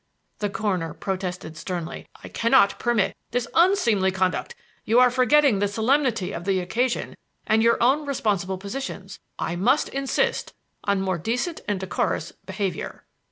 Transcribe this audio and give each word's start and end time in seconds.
the 0.39 0.49
coroner 0.49 0.95
protested 0.95 1.55
sternly; 1.55 2.07
"I 2.23 2.27
cannot 2.27 2.79
permit 2.79 3.15
this 3.29 3.47
unseemly 3.53 4.09
conduct. 4.11 4.55
You 4.83 4.99
are 4.99 5.11
forgetting 5.11 5.59
the 5.59 5.67
solemnity 5.67 6.31
of 6.33 6.45
the 6.45 6.59
occasion 6.59 7.15
and 7.45 7.61
your 7.61 7.77
own 7.79 8.07
responsible 8.07 8.57
positions. 8.57 9.19
I 9.37 9.55
must 9.55 9.89
insist 9.89 10.55
on 10.85 11.01
more 11.01 11.19
decent 11.19 11.61
and 11.67 11.79
decorous 11.79 12.31
behavior." 12.47 13.05